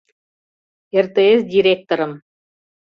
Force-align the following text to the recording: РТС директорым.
РТС 1.03 1.39
директорым. 1.53 2.11